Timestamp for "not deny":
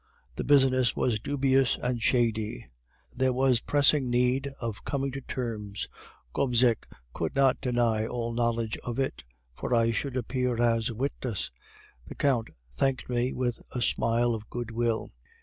7.35-8.07